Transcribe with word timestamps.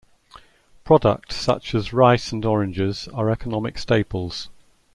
Products 0.83 1.35
such 1.35 1.75
as 1.75 1.93
rice 1.93 2.31
and 2.31 2.43
oranges 2.43 3.07
are 3.09 3.29
economic 3.29 3.77
staples. 3.77 4.49